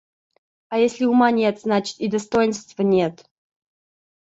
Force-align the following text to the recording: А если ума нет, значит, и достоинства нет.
А 0.69 0.79
если 0.79 1.05
ума 1.05 1.29
нет, 1.29 1.61
значит, 1.61 1.99
и 1.99 2.07
достоинства 2.07 2.81
нет. 2.81 3.29